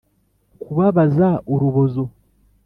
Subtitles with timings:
[0.61, 2.03] kubabaza urubozo